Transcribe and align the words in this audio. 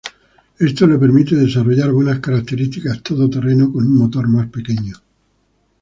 Esto 0.57 0.87
le 0.87 0.97
permite 0.97 1.35
desarrollar 1.35 1.91
buenas 1.91 2.19
características 2.21 3.03
todoterreno 3.03 3.71
con 3.71 3.85
un 3.85 3.95
motor 3.99 4.27
más 4.27 4.47
pequeño. 4.49 4.95